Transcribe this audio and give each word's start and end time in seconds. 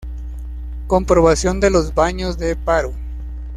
Comprobación 0.87 1.59
de 1.59 1.69
los 1.69 1.93
baños 1.93 2.39
de 2.39 2.55
paro. 2.55 2.91